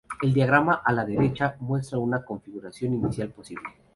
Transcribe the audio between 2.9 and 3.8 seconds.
inicial posible.